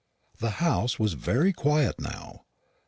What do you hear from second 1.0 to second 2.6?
very quiet just now.